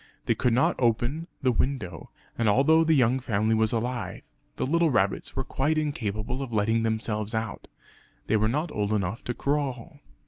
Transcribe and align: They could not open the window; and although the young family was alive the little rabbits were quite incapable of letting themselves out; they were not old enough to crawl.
They 0.25 0.33
could 0.33 0.53
not 0.53 0.77
open 0.79 1.27
the 1.43 1.51
window; 1.51 2.09
and 2.35 2.49
although 2.49 2.83
the 2.83 2.95
young 2.95 3.19
family 3.19 3.53
was 3.53 3.71
alive 3.71 4.23
the 4.55 4.65
little 4.65 4.89
rabbits 4.89 5.35
were 5.35 5.43
quite 5.43 5.77
incapable 5.77 6.41
of 6.41 6.51
letting 6.51 6.81
themselves 6.81 7.35
out; 7.35 7.67
they 8.25 8.35
were 8.35 8.49
not 8.49 8.71
old 8.71 8.93
enough 8.93 9.23
to 9.25 9.35
crawl. 9.35 9.99